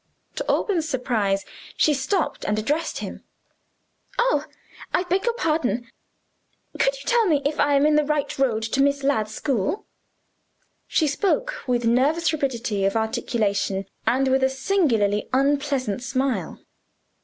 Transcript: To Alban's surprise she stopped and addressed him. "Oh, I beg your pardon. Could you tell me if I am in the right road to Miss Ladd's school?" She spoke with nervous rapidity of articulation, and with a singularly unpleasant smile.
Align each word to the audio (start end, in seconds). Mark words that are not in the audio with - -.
To 0.37 0.45
Alban's 0.49 0.89
surprise 0.89 1.45
she 1.77 1.93
stopped 1.93 2.43
and 2.43 2.57
addressed 2.57 2.97
him. 2.97 3.23
"Oh, 4.17 4.45
I 4.95 5.03
beg 5.03 5.25
your 5.25 5.35
pardon. 5.35 5.91
Could 6.79 6.95
you 6.97 7.03
tell 7.05 7.27
me 7.27 7.39
if 7.45 7.59
I 7.59 7.75
am 7.75 7.85
in 7.85 7.97
the 7.97 8.03
right 8.03 8.35
road 8.39 8.63
to 8.63 8.81
Miss 8.81 9.03
Ladd's 9.03 9.35
school?" 9.35 9.85
She 10.87 11.05
spoke 11.05 11.53
with 11.67 11.85
nervous 11.85 12.33
rapidity 12.33 12.83
of 12.85 12.95
articulation, 12.95 13.85
and 14.07 14.27
with 14.27 14.41
a 14.43 14.49
singularly 14.49 15.29
unpleasant 15.33 16.01
smile. 16.01 16.59